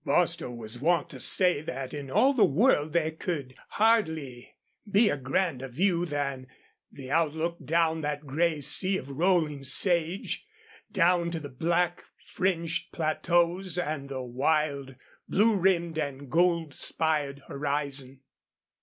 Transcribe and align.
Bostil 0.03 0.55
was 0.57 0.79
wont 0.79 1.11
to 1.11 1.19
say 1.19 1.61
that 1.61 1.93
in 1.93 2.09
all 2.09 2.33
the 2.33 2.43
world 2.43 2.91
there 2.93 3.11
could 3.11 3.53
hardly 3.67 4.55
be 4.89 5.09
a 5.11 5.15
grander 5.15 5.67
view 5.67 6.07
than 6.07 6.47
the 6.91 7.11
outlook 7.11 7.63
down 7.63 8.01
that 8.01 8.25
gray 8.25 8.61
sea 8.61 8.97
of 8.97 9.07
rolling 9.09 9.63
sage, 9.63 10.47
down 10.91 11.29
to 11.29 11.39
the 11.39 11.49
black 11.49 12.03
fringed 12.25 12.91
plateaus 12.91 13.77
and 13.77 14.09
the 14.09 14.23
wild, 14.23 14.95
blue 15.29 15.55
rimmed 15.55 15.99
and 15.99 16.31
gold 16.31 16.73
spired 16.73 17.43
horizon. 17.47 18.21